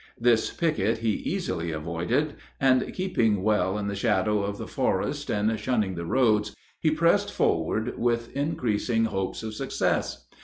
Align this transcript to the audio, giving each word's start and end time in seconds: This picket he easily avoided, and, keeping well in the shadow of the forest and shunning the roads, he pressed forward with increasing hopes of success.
This 0.19 0.51
picket 0.51 0.97
he 0.97 1.11
easily 1.11 1.69
avoided, 1.71 2.33
and, 2.59 2.91
keeping 2.91 3.43
well 3.43 3.77
in 3.77 3.85
the 3.85 3.93
shadow 3.95 4.41
of 4.41 4.57
the 4.57 4.65
forest 4.65 5.29
and 5.29 5.59
shunning 5.59 5.93
the 5.93 6.05
roads, 6.07 6.55
he 6.79 6.89
pressed 6.89 7.31
forward 7.31 7.99
with 7.99 8.35
increasing 8.35 9.05
hopes 9.05 9.43
of 9.43 9.53
success. 9.53 10.25